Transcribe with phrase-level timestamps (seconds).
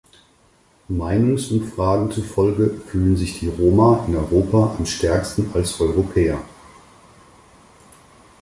[0.87, 6.41] Meinungsumfragen zufolge fühlen sich die Roma in Europa am stärksten als Europäer.